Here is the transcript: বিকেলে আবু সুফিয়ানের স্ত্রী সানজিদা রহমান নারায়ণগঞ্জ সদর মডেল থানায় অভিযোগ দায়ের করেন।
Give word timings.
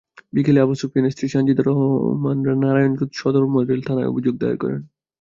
বিকেলে 0.33 0.59
আবু 0.61 0.73
সুফিয়ানের 0.81 1.13
স্ত্রী 1.15 1.27
সানজিদা 1.27 1.63
রহমান 1.63 2.37
নারায়ণগঞ্জ 2.63 3.11
সদর 3.15 3.43
মডেল 3.55 3.79
থানায় 3.87 4.09
অভিযোগ 4.11 4.33
দায়ের 4.37 4.57
করেন। 4.63 4.81